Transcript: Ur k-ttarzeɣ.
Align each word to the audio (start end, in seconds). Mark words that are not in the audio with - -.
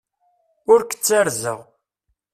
Ur 0.71 0.79
k-ttarzeɣ. 0.83 1.59